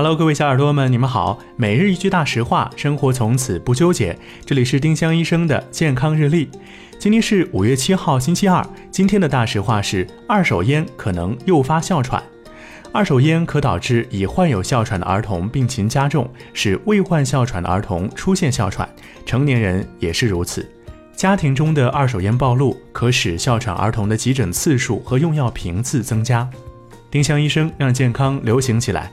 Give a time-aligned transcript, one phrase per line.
[0.00, 1.38] Hello，各位小耳朵们，你们好。
[1.56, 4.18] 每日一句大实话，生活从此不纠结。
[4.46, 6.48] 这里是丁香医生的健康日历。
[6.98, 8.66] 今天是五月七号，星期二。
[8.90, 12.22] 今天的大实话是：二手烟可能诱发哮喘。
[12.92, 18.88] 二手烟可导致已患有哮喘的儿童病情加重，使未患哮喘的儿童出现哮喘，
[19.26, 20.66] 成年人也是如此。
[21.14, 26.48] 家庭中的二手烟暴露，可使哮喘儿童的急诊次数和用药频次增加。
[27.10, 29.12] 丁香医生让健康流行起来。